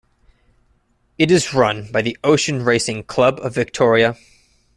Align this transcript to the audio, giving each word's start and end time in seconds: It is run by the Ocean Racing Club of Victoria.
It 1.19 1.29
is 1.29 1.53
run 1.53 1.91
by 1.91 2.01
the 2.01 2.17
Ocean 2.23 2.63
Racing 2.63 3.03
Club 3.03 3.39
of 3.39 3.53
Victoria. 3.53 4.17